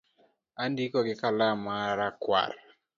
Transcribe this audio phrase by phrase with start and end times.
[0.63, 2.51] Andiko gi kalam ma rakwar